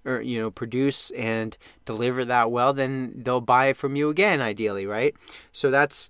[0.06, 4.86] or you know produce and deliver that well then they'll buy from you again ideally
[4.86, 5.16] right?
[5.52, 6.10] So that's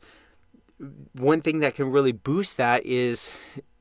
[1.13, 3.31] one thing that can really boost that is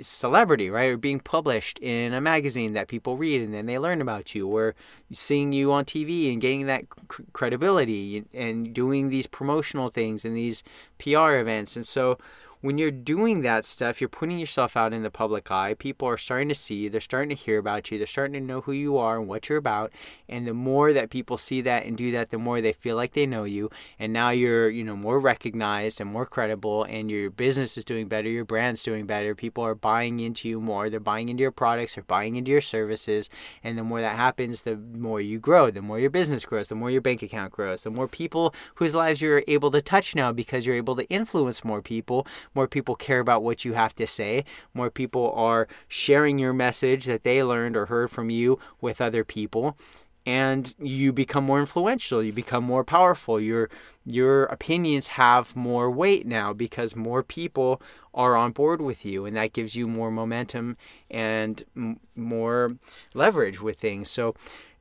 [0.01, 0.91] celebrity right?
[0.91, 4.47] Or being published in a magazine that people read and then they learn about you
[4.47, 4.75] or
[5.11, 6.85] seeing you on TV and getting that
[7.33, 10.63] credibility and doing these promotional things and these
[10.99, 11.77] PR events.
[11.77, 12.19] And so
[12.63, 15.75] when you're doing that stuff, you're putting yourself out in the public eye.
[15.75, 18.41] People are starting to see you, they're starting to hear about you, they're starting to
[18.41, 19.93] know who you are and what you're about.
[20.29, 23.15] And the more that people see that and do that, the more they feel like
[23.15, 23.69] they know you.
[23.99, 28.07] And now you're, you know, more recognized and more credible and your business is doing
[28.07, 29.35] better, your brand's doing better.
[29.35, 30.89] People are buying into you more.
[30.89, 33.29] They're buying into your products, they're buying into your services.
[33.65, 36.77] And the more that happens, the more you grow, the more your business grows, the
[36.77, 40.31] more your bank account grows, the more people whose lives you're able to touch now
[40.31, 44.07] because you're able to influence more people more people care about what you have to
[44.07, 44.45] say.
[44.75, 49.25] More people are sharing your message that they learned or heard from you with other
[49.25, 49.77] people.
[50.25, 53.41] And you become more influential, you become more powerful.
[53.41, 53.69] Your
[54.07, 57.83] your opinions have more weight now because more people
[58.15, 60.77] are on board with you and that gives you more momentum
[61.11, 62.77] and m- more
[63.15, 64.11] leverage with things.
[64.11, 64.35] So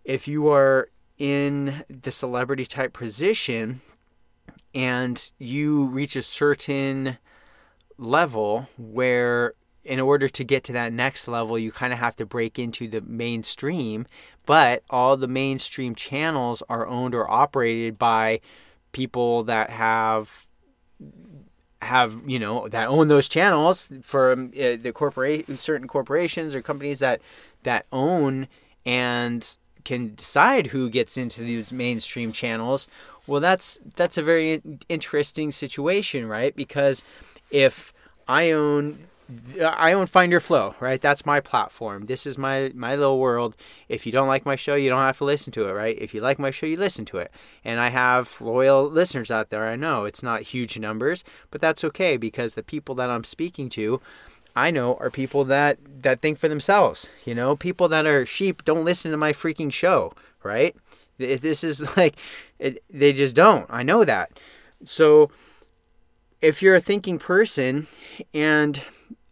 [0.04, 3.82] if you are in the celebrity type position
[4.74, 7.18] and you reach a certain
[8.02, 12.26] level where in order to get to that next level, you kind of have to
[12.26, 14.06] break into the mainstream.
[14.46, 18.42] But all the mainstream channels are owned or operated by
[18.92, 20.48] people that have
[21.82, 27.00] have you know that own those channels for uh, the corporate certain corporations or companies
[27.00, 27.22] that
[27.64, 28.48] that own
[28.86, 32.88] and can decide who gets into these mainstream channels
[33.26, 37.04] well that's that's a very interesting situation right because
[37.52, 37.94] if
[38.28, 39.08] I own
[39.62, 41.00] I own Find Your Flow, right?
[41.00, 42.06] That's my platform.
[42.08, 43.56] This is my my little world.
[43.88, 45.98] If you don't like my show, you don't have to listen to it, right?
[46.00, 47.32] If you like my show, you listen to it.
[47.64, 49.68] And I have loyal listeners out there.
[49.68, 53.70] I know it's not huge numbers, but that's okay because the people that I'm speaking
[53.70, 54.02] to,
[54.56, 57.10] I know are people that that think for themselves.
[57.26, 60.76] You know, people that are sheep don't listen to my freaking show, right?
[61.18, 62.16] This is like
[62.60, 63.66] it, they just don't.
[63.70, 64.40] I know that.
[64.84, 65.32] So
[66.42, 67.88] if you're a thinking person
[68.34, 68.82] and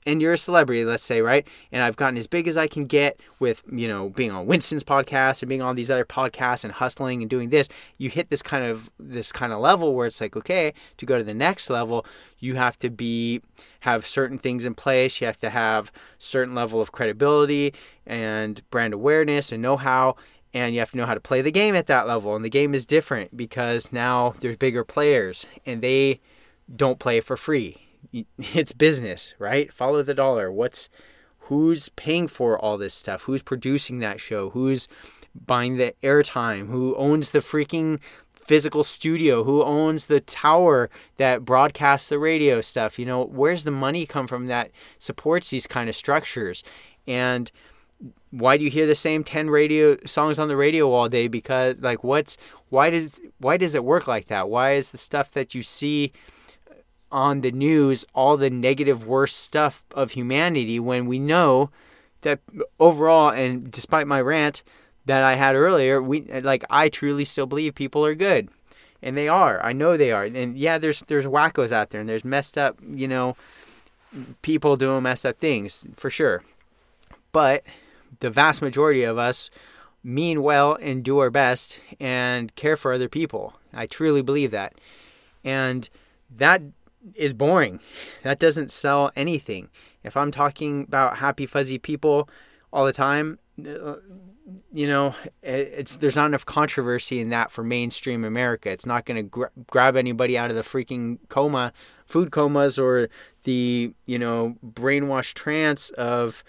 [0.06, 1.46] and you're a celebrity, let's say, right?
[1.72, 4.84] And I've gotten as big as I can get with, you know, being on Winston's
[4.84, 7.68] podcast and being on these other podcasts and hustling and doing this.
[7.98, 11.18] You hit this kind of this kind of level where it's like, okay, to go
[11.18, 12.06] to the next level,
[12.40, 13.42] you have to be
[13.82, 15.20] have certain things in place.
[15.22, 17.74] You have to have certain level of credibility
[18.08, 20.16] and brand awareness and know-how
[20.54, 22.36] and you have to know how to play the game at that level.
[22.36, 26.20] And the game is different because now there's bigger players and they
[26.74, 27.86] don't play for free.
[28.38, 29.72] It's business, right?
[29.72, 30.52] Follow the dollar.
[30.52, 30.90] What's
[31.50, 33.24] who's paying for all this stuff?
[33.24, 34.52] Who's producing that show?
[34.52, 34.88] Who's
[35.36, 36.68] buying the airtime?
[36.68, 38.00] Who owns the freaking
[38.34, 39.44] physical studio?
[39.44, 42.98] Who owns the tower that broadcasts the radio stuff?
[42.98, 46.64] You know, where's the money come from that supports these kind of structures?
[47.08, 47.52] And
[48.32, 51.82] why do you hear the same 10 radio songs on the radio all day because
[51.82, 52.38] like what's
[52.70, 56.14] why does why does it work like that why is the stuff that you see
[57.12, 61.70] on the news all the negative worst stuff of humanity when we know
[62.22, 62.40] that
[62.80, 64.64] overall and despite my rant
[65.10, 68.50] that I had earlier, we like I truly still believe people are good.
[69.02, 69.64] And they are.
[69.64, 70.26] I know they are.
[70.26, 73.36] And yeah, there's there's wackos out there and there's messed up, you know,
[74.42, 76.44] people doing messed up things for sure.
[77.32, 77.64] But
[78.20, 79.50] the vast majority of us
[80.04, 83.54] mean well and do our best and care for other people.
[83.74, 84.74] I truly believe that.
[85.44, 85.90] And
[86.38, 86.62] that
[87.16, 87.80] is boring.
[88.24, 89.70] That doesn't sell anything.
[90.04, 92.30] If I'm talking about happy fuzzy people
[92.72, 93.96] all the time, uh,
[94.72, 98.70] you know, it's there's not enough controversy in that for mainstream America.
[98.70, 101.74] It's not going to gra- grab anybody out of the freaking coma,
[102.06, 103.10] food comas, or
[103.44, 106.44] the you know brainwashed trance of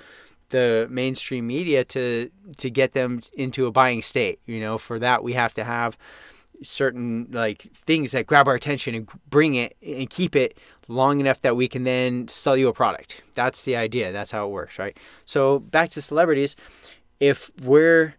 [0.51, 4.41] the mainstream media to to get them into a buying state.
[4.47, 5.99] You know, for that we have to have
[6.63, 11.41] certain like things that grab our attention and bring it and keep it long enough
[11.43, 13.23] that we can then sell you a product.
[13.35, 14.13] That's the idea.
[14.13, 14.97] That's how it works, right?
[15.25, 16.57] So back to celebrities,
[17.21, 18.15] if we're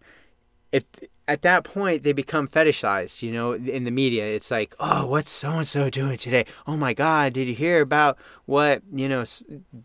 [0.72, 0.86] if
[1.28, 4.26] at that point they become fetishized, you know, in the media.
[4.26, 6.46] It's like, "Oh, what's so and so doing today?
[6.68, 9.24] Oh my god, did you hear about what, you know,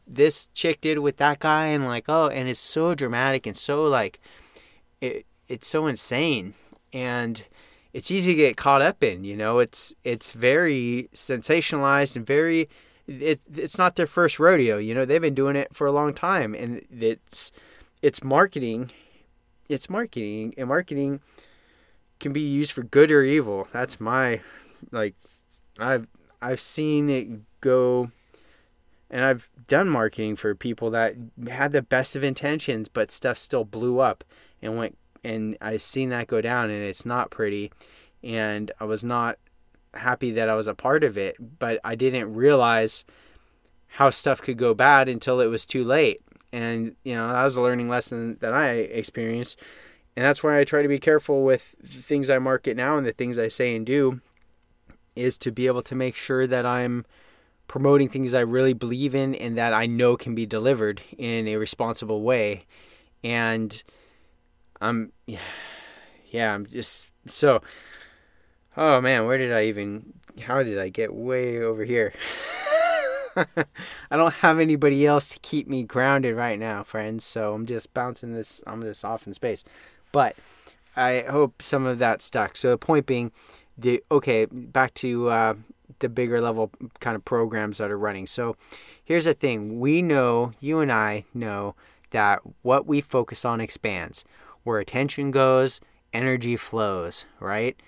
[0.07, 3.85] this chick did with that guy?" And like, "Oh, and it's so dramatic and so
[3.85, 4.19] like
[5.01, 6.55] it it's so insane."
[6.92, 7.45] And
[7.97, 9.25] it's easy to get caught up in.
[9.25, 12.69] You know, it's it's very sensationalized and very.
[13.09, 14.77] It, it's not their first rodeo.
[14.77, 17.53] You know, they've been doing it for a long time, and it's
[18.03, 18.91] it's marketing.
[19.71, 21.21] It's marketing, and marketing
[22.21, 23.67] can be used for good or evil.
[23.73, 24.43] That's my
[24.93, 25.15] like.
[25.79, 26.07] I've
[26.43, 27.29] I've seen it
[27.63, 28.11] go
[29.11, 31.15] and I've done marketing for people that
[31.49, 34.23] had the best of intentions, but stuff still blew up
[34.61, 37.73] and went and I've seen that go down and it's not pretty
[38.23, 39.39] and I was not
[39.95, 43.05] happy that I was a part of it, but I didn't realize
[43.89, 46.21] how stuff could go bad until it was too late.
[46.53, 49.61] And you know, that was a learning lesson that I experienced.
[50.17, 53.07] And that's why I try to be careful with the things I market now and
[53.07, 54.21] the things I say and do
[55.15, 57.05] is to be able to make sure that I'm
[57.69, 61.57] promoting things I really believe in and that I know can be delivered in a
[61.57, 62.65] responsible way.
[63.25, 63.83] And
[64.81, 65.39] I'm yeah,
[66.31, 67.62] yeah, I'm just so
[68.77, 70.12] oh man, where did I even
[70.43, 72.12] how did I get way over here?
[73.37, 77.25] I don't have anybody else to keep me grounded right now, friends.
[77.25, 79.65] So I'm just bouncing this I'm just off in space.
[80.12, 80.37] But
[80.97, 82.57] I hope some of that stuck.
[82.57, 83.33] So the point being
[83.77, 85.55] the okay, back to uh,
[85.99, 88.27] the bigger level kind of programs that are running.
[88.27, 88.57] So
[89.05, 89.81] here's the thing.
[89.81, 91.75] We know, you and I know
[92.11, 94.25] that what we focus on expands
[94.66, 95.81] where attention goes,
[96.12, 97.81] energy flows, right?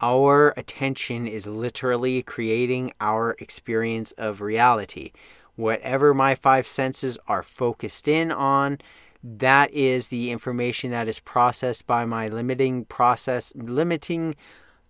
[0.00, 5.12] Our attention is literally creating our experience of reality.
[5.56, 8.78] Whatever my five senses are focused in on,
[9.22, 14.34] that is the information that is processed by my limiting process, limiting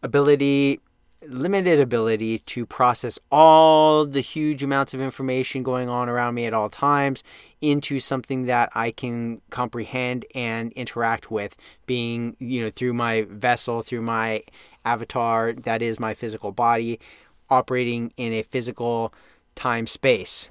[0.00, 0.78] ability
[1.28, 6.54] limited ability to process all the huge amounts of information going on around me at
[6.54, 7.22] all times
[7.60, 11.56] into something that I can comprehend and interact with
[11.86, 14.42] being you know through my vessel through my
[14.84, 16.98] avatar that is my physical body
[17.50, 19.12] operating in a physical
[19.54, 20.50] time space.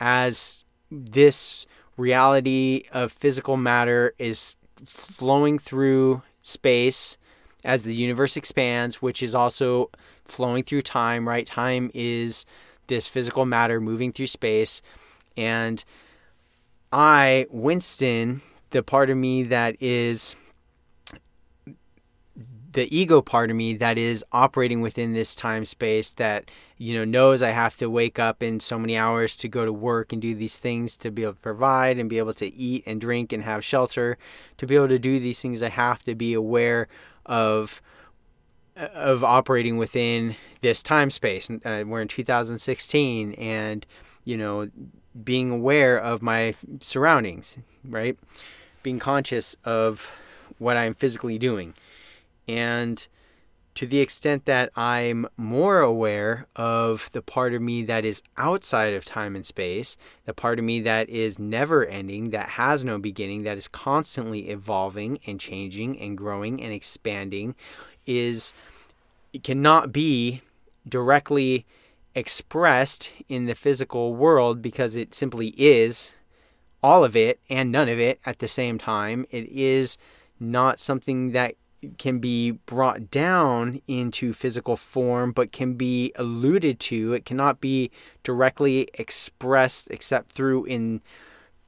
[0.00, 7.16] As this reality of physical matter is flowing through space
[7.64, 9.90] as the universe expands, which is also
[10.28, 11.46] flowing through time, right?
[11.46, 12.44] Time is
[12.86, 14.82] this physical matter moving through space.
[15.36, 15.84] And
[16.92, 20.36] I, Winston, the part of me that is
[22.76, 27.06] the ego part of me that is operating within this time space that you know
[27.06, 30.20] knows I have to wake up in so many hours to go to work and
[30.20, 33.32] do these things to be able to provide and be able to eat and drink
[33.32, 34.18] and have shelter
[34.58, 36.86] to be able to do these things I have to be aware
[37.24, 37.80] of
[38.76, 41.48] of operating within this time space.
[41.50, 43.86] Uh, we're in 2016, and
[44.24, 44.68] you know,
[45.22, 48.18] being aware of my surroundings, right?
[48.82, 50.12] Being conscious of
[50.58, 51.74] what I'm physically doing,
[52.46, 53.06] and
[53.76, 58.94] to the extent that I'm more aware of the part of me that is outside
[58.94, 62.98] of time and space, the part of me that is never ending, that has no
[62.98, 67.54] beginning, that is constantly evolving and changing and growing and expanding,
[68.06, 68.52] is
[69.42, 70.40] cannot be
[70.88, 71.66] directly
[72.14, 76.16] expressed in the physical world because it simply is
[76.82, 79.26] all of it and none of it at the same time.
[79.30, 79.98] It is
[80.40, 81.54] not something that
[81.98, 87.90] can be brought down into physical form but can be alluded to it cannot be
[88.24, 91.00] directly expressed except through in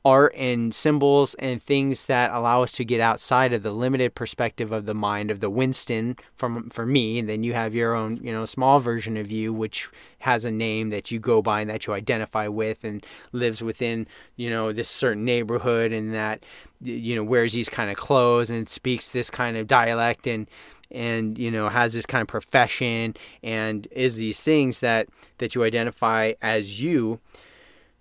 [0.05, 4.71] art and symbols and things that allow us to get outside of the limited perspective
[4.71, 8.17] of the mind of the Winston from for me and then you have your own
[8.19, 9.91] you know small version of you which
[10.21, 14.07] has a name that you go by and that you identify with and lives within
[14.37, 16.45] you know this certain neighborhood and that
[16.81, 20.49] you know wears these kind of clothes and speaks this kind of dialect and
[20.91, 25.65] and you know has this kind of profession and is these things that that you
[25.65, 27.21] identify as you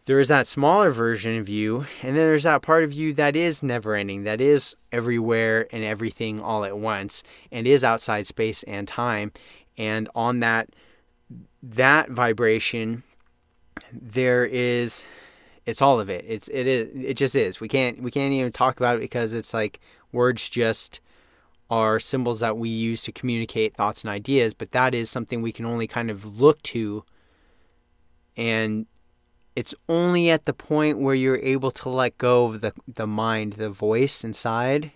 [0.07, 3.35] there is that smaller version of you, and then there's that part of you that
[3.35, 8.63] is never ending, that is everywhere and everything all at once, and is outside space
[8.63, 9.33] and time.
[9.77, 10.69] And on that
[11.61, 13.03] that vibration,
[13.91, 15.05] there is
[15.65, 16.23] it's all of it.
[16.25, 17.59] It's it is it just is.
[17.59, 19.81] We can't we can't even talk about it because it's like
[20.13, 21.01] words just
[21.69, 25.51] are symbols that we use to communicate thoughts and ideas, but that is something we
[25.51, 27.03] can only kind of look to
[28.37, 28.85] and
[29.57, 33.53] it's only at the point where you're able to let go of the, the mind,
[33.53, 34.91] the voice inside,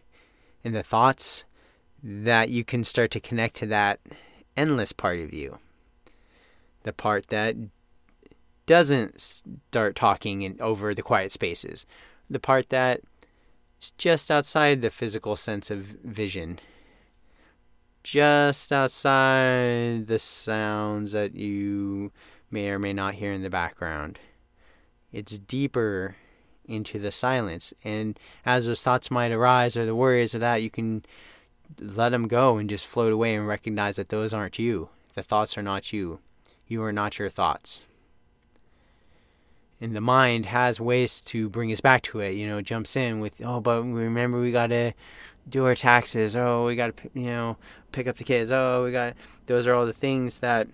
[0.64, 1.46] and the thoughts
[2.04, 4.00] that you can start to connect to that
[4.56, 5.58] endless part of you.
[6.84, 7.56] The part that
[8.68, 11.88] doesn't start talking in, over the quiet spaces.
[12.30, 13.02] The part that
[13.82, 16.60] is just outside the physical sense of vision.
[18.04, 22.12] Just outside the sounds that you
[22.52, 24.20] may or may not hear in the background
[25.12, 26.16] it's deeper
[26.66, 27.74] into the silence.
[27.84, 31.04] And as those thoughts might arise or the worries or that, you can
[31.80, 34.90] let them go and just float away and recognize that those aren't you.
[35.14, 36.20] The thoughts are not you.
[36.68, 37.84] You are not your thoughts.
[39.82, 42.36] And the mind has ways to bring us back to it.
[42.36, 44.94] You know, jumps in with, oh, but remember we got to
[45.50, 46.36] do our taxes.
[46.36, 47.58] Oh, we got to, you know,
[47.92, 48.52] pick up the kids.
[48.52, 49.16] Oh, we got.
[49.48, 50.68] Those are all the things that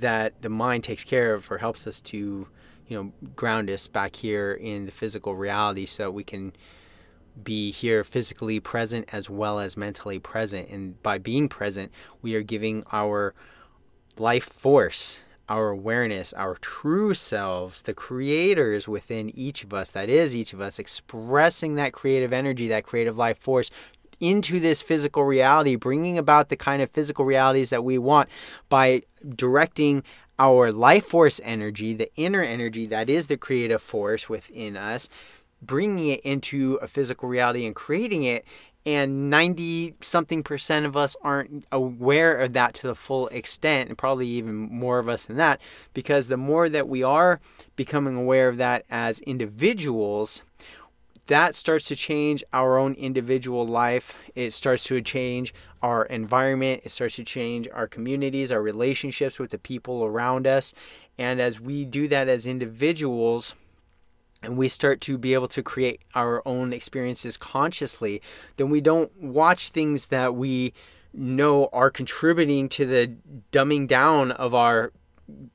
[0.00, 2.48] that the mind takes care of or helps us to,
[2.88, 6.52] you know, ground us back here in the physical reality so that we can
[7.42, 10.68] be here physically present as well as mentally present.
[10.68, 11.92] And by being present,
[12.22, 13.34] we are giving our
[14.18, 20.34] life force, our awareness, our true selves, the creators within each of us, that is
[20.34, 23.70] each of us, expressing that creative energy, that creative life force
[24.20, 28.28] into this physical reality, bringing about the kind of physical realities that we want
[28.68, 29.02] by
[29.34, 30.02] directing
[30.38, 35.08] our life force energy, the inner energy that is the creative force within us,
[35.60, 38.44] bringing it into a physical reality and creating it.
[38.86, 43.98] And 90 something percent of us aren't aware of that to the full extent, and
[43.98, 45.60] probably even more of us than that,
[45.92, 47.40] because the more that we are
[47.76, 50.44] becoming aware of that as individuals,
[51.30, 54.16] that starts to change our own individual life.
[54.34, 56.82] It starts to change our environment.
[56.84, 60.74] It starts to change our communities, our relationships with the people around us.
[61.18, 63.54] And as we do that as individuals,
[64.42, 68.20] and we start to be able to create our own experiences consciously,
[68.56, 70.72] then we don't watch things that we
[71.12, 73.14] know are contributing to the
[73.52, 74.92] dumbing down of our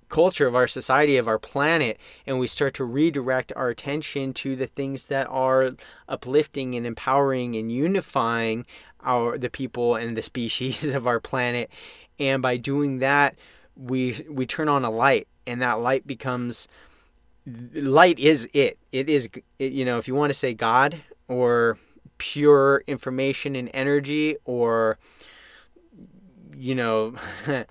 [0.09, 4.55] culture of our society of our planet and we start to redirect our attention to
[4.55, 5.71] the things that are
[6.07, 8.65] uplifting and empowering and unifying
[9.01, 11.69] our the people and the species of our planet.
[12.19, 13.35] And by doing that
[13.75, 16.67] we we turn on a light and that light becomes
[17.45, 18.77] light is it.
[18.91, 21.77] It is it, you know if you want to say god or
[22.17, 24.97] pure information and energy or
[26.55, 27.15] you know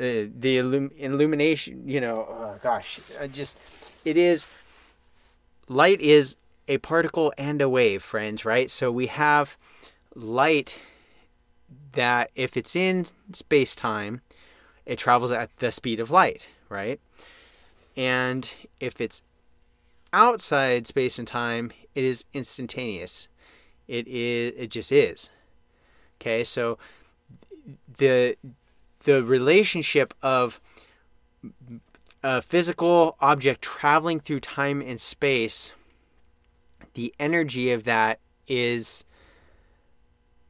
[0.00, 3.58] Uh, the illum- illumination, you know, oh gosh, I just
[4.04, 4.46] it is
[5.68, 6.36] light is
[6.68, 8.70] a particle and a wave, friends, right?
[8.70, 9.58] So we have
[10.14, 10.80] light
[11.92, 14.22] that if it's in space time,
[14.86, 16.98] it travels at the speed of light, right?
[17.96, 19.20] And if it's
[20.14, 23.28] outside space and time, it is instantaneous.
[23.86, 25.28] It is it just is.
[26.20, 26.78] Okay, so
[27.98, 28.36] the
[29.10, 30.60] the relationship of
[32.22, 35.72] a physical object traveling through time and space,
[36.94, 39.04] the energy of that is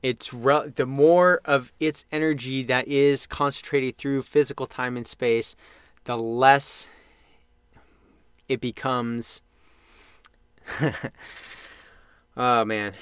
[0.03, 5.57] it's re- the more of its energy that is concentrated through physical time and space,
[6.05, 6.89] the less
[8.49, 9.43] it becomes.
[12.37, 12.93] oh man,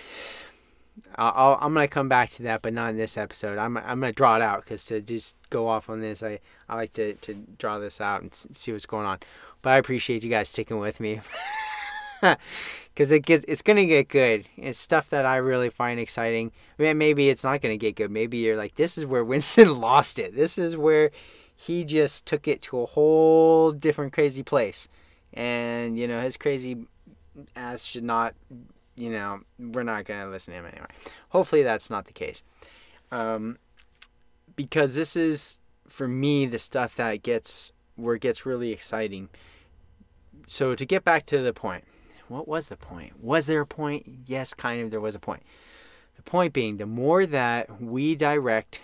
[1.19, 3.59] I'll, I'm gonna come back to that, but not in this episode.
[3.59, 6.39] I'm I'm gonna draw it out because to just go off on this, I
[6.69, 9.19] I like to to draw this out and see what's going on.
[9.63, 11.21] But I appreciate you guys sticking with me.
[12.21, 14.47] because it gets it's gonna get good.
[14.57, 16.53] It's stuff that I really find exciting.
[16.79, 18.11] I mean, maybe it's not gonna get good.
[18.11, 20.37] Maybe you're like, this is where Winston lost it.
[20.37, 21.11] This is where
[21.57, 24.89] he just took it to a whole different crazy place,
[25.35, 26.87] and you know his crazy
[27.57, 28.35] ass should not.
[28.99, 30.89] You know, we're not gonna listen to him anyway.
[31.29, 32.43] Hopefully, that's not the case.
[33.13, 33.59] Um,
[34.57, 39.29] because this is for me the stuff that gets where it gets really exciting.
[40.47, 41.85] So to get back to the point,
[42.29, 43.23] what was the point?
[43.23, 44.07] Was there a point?
[44.27, 45.43] Yes, kind of there was a point.
[46.17, 48.81] The point being the more that we direct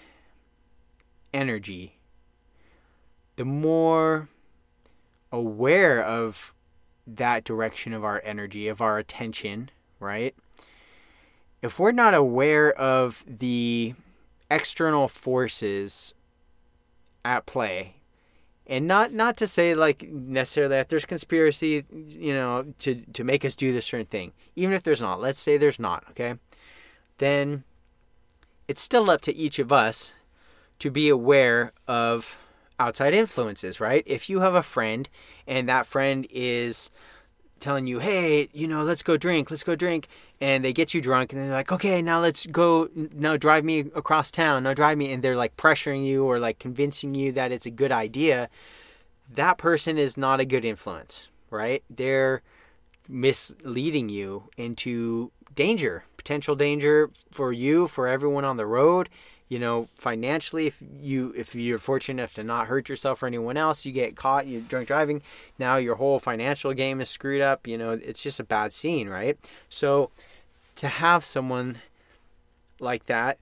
[1.33, 1.99] energy,
[3.37, 4.29] the more
[5.33, 6.55] aware of
[7.07, 9.71] that direction of our energy, of our attention,
[10.01, 10.35] right?
[11.63, 13.95] If we're not aware of the
[14.51, 16.15] external forces
[17.25, 17.95] at play
[18.67, 23.45] and not not to say like necessarily that there's conspiracy you know to to make
[23.45, 26.35] us do this certain thing even if there's not let's say there's not okay
[27.19, 27.65] then
[28.69, 30.13] it's still up to each of us
[30.79, 32.37] to be aware of
[32.79, 35.09] outside influences right if you have a friend
[35.47, 36.91] and that friend is
[37.65, 40.07] telling you, hey, you know, let's go drink, let's go drink.
[40.41, 43.81] And they get you drunk and they're like, okay, now let's go, now drive me
[43.95, 45.12] across town, now drive me.
[45.12, 48.49] And they're like pressuring you or like convincing you that it's a good idea.
[49.35, 51.83] That person is not a good influence, right?
[51.91, 52.43] They're
[53.09, 59.09] misleading you into danger, potential danger for you, for everyone on the road
[59.49, 63.57] you know financially if you if you're fortunate enough to not hurt yourself or anyone
[63.57, 65.23] else you get caught you drunk driving
[65.59, 69.09] now your whole financial game is screwed up you know it's just a bad scene
[69.09, 69.39] right?
[69.69, 70.11] So
[70.77, 71.79] to have someone
[72.81, 73.39] like that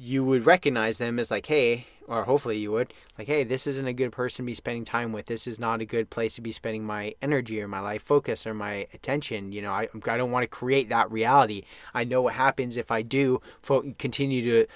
[0.00, 3.86] you would recognize them as like hey or hopefully you would like hey this isn't
[3.86, 5.26] a good person to be spending time with.
[5.26, 8.46] This is not a good place to be spending my energy or my life focus
[8.46, 9.52] or my attention.
[9.52, 11.62] You know i, I don't want to create that reality.
[11.94, 14.66] I know what happens if i do fo- continue to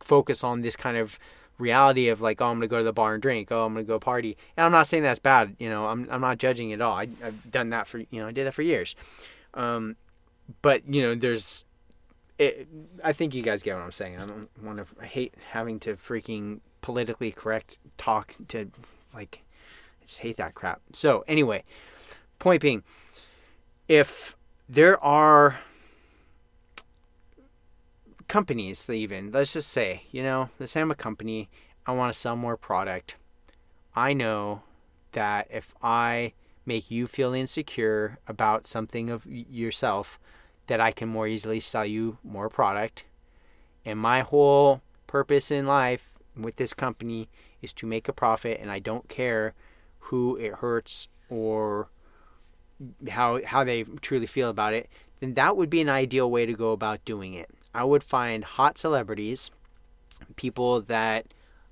[0.00, 1.18] focus on this kind of
[1.58, 3.50] reality of like oh i'm gonna go to the bar and drink.
[3.50, 4.36] Oh i'm gonna go party.
[4.56, 6.96] And i'm not saying that's bad you know i'm, I'm not judging at all.
[6.96, 8.94] I, i've done that for you know i did that for years.
[9.54, 9.96] Um,
[10.62, 11.64] but you know there's
[12.38, 12.68] it,
[13.02, 14.16] I think you guys get what I'm saying.
[14.20, 14.86] I don't want to.
[15.00, 18.70] I hate having to freaking politically correct talk to
[19.14, 19.42] like.
[20.02, 20.80] I just hate that crap.
[20.92, 21.64] So anyway,
[22.38, 22.82] point being,
[23.88, 24.36] if
[24.68, 25.58] there are
[28.28, 31.48] companies, even let's just say, you know, let's say I'm a company,
[31.86, 33.16] I want to sell more product.
[33.94, 34.62] I know
[35.12, 36.32] that if I
[36.66, 40.18] make you feel insecure about something of yourself,
[40.66, 43.04] that I can more easily sell you more product.
[43.84, 47.28] And my whole purpose in life with this company
[47.62, 49.54] is to make a profit and I don't care
[49.98, 51.88] who it hurts or
[53.08, 54.88] how how they truly feel about it,
[55.20, 57.50] then that would be an ideal way to go about doing it.
[57.74, 59.50] I would find hot celebrities,
[60.36, 61.26] people that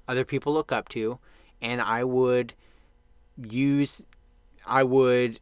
[0.09, 1.19] other people look up to,
[1.61, 2.55] and I would
[3.37, 4.07] use
[4.67, 5.41] I would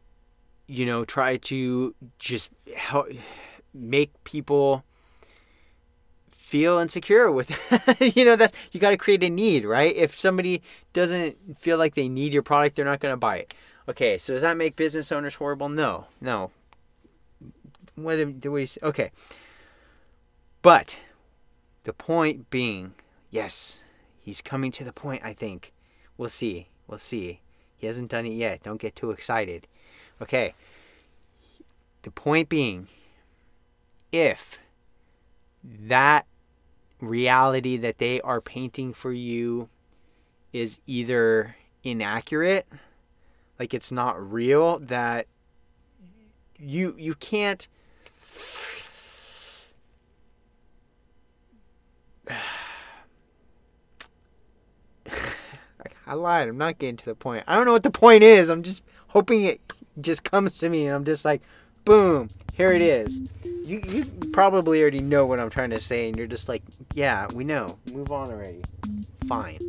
[0.67, 3.07] you know try to just help
[3.73, 4.83] make people
[6.53, 7.49] feel insecure with
[8.15, 9.95] you know that you got to create a need right?
[9.95, 10.61] If somebody
[10.93, 13.55] doesn't feel like they need your product they're not going to buy it.
[13.89, 15.67] Okay so does that make business owners horrible?
[15.67, 16.51] No no.
[17.95, 19.09] What do we okay.
[20.61, 20.99] But
[21.85, 22.93] the point being
[23.31, 23.79] yes
[24.21, 25.73] he's coming to the point i think.
[26.19, 27.41] We'll see we'll see.
[27.77, 28.61] He hasn't done it yet.
[28.61, 29.67] Don't get too excited.
[30.21, 30.53] Okay.
[32.03, 32.89] The point being
[34.11, 34.59] if
[35.63, 36.27] that
[37.07, 39.69] reality that they are painting for you
[40.51, 42.65] is either inaccurate
[43.59, 45.27] like it's not real that
[46.57, 47.67] you you can't
[56.05, 56.49] I lied.
[56.49, 57.45] I'm not getting to the point.
[57.47, 58.49] I don't know what the point is.
[58.49, 59.61] I'm just hoping it
[60.01, 61.41] just comes to me and I'm just like,
[61.85, 63.21] boom, here it is.
[63.63, 67.27] You you probably already know what I'm trying to say, and you're just like, yeah,
[67.33, 67.77] we know.
[67.91, 68.61] Move on already.
[69.27, 69.59] Fine.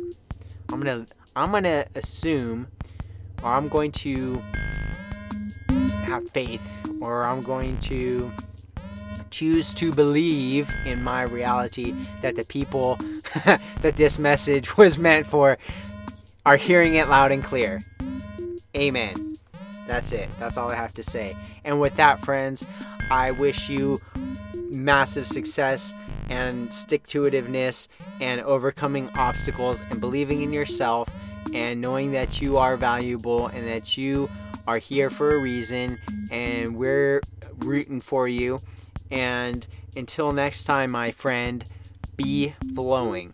[0.71, 2.67] I'm gonna I'm gonna assume,
[3.41, 4.35] or I'm going to
[6.03, 6.67] have faith,
[7.01, 8.31] or I'm going to
[9.31, 12.95] choose to believe in my reality that the people
[13.45, 15.57] that this message was meant for
[16.45, 17.83] are hearing it loud and clear.
[18.75, 19.15] Amen.
[19.87, 20.29] That's it.
[20.39, 21.35] That's all I have to say.
[21.63, 22.65] And with that, friends,
[23.09, 24.01] I wish you
[24.69, 25.93] massive success
[26.29, 27.87] and stick to itiveness
[28.19, 31.13] and overcoming obstacles and believing in yourself
[31.53, 34.29] and knowing that you are valuable and that you
[34.67, 35.99] are here for a reason,
[36.31, 37.21] and we're
[37.59, 38.59] rooting for you.
[39.11, 41.63] And until next time, my friend,
[42.17, 43.33] be flowing.